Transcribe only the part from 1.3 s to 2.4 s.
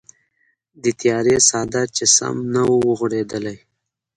څادر چې سم